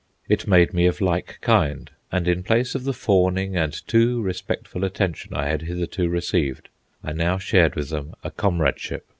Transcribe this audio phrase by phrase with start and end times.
[0.27, 4.83] It made me of like kind, and in place of the fawning and too respectful
[4.83, 6.69] attention I had hitherto received,
[7.03, 9.05] I now shared with them a comradeship.